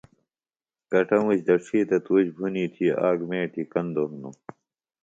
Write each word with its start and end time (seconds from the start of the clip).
کٹموش 0.91 1.39
دڇھی 1.47 1.79
تہ 1.89 1.97
تُوش 2.05 2.25
بُھنی 2.37 2.65
تھی 2.73 2.85
آک 3.07 3.19
مِیٹیۡ 3.29 3.69
کندوۡ 3.71 4.09
ہنوۡ 4.11 4.35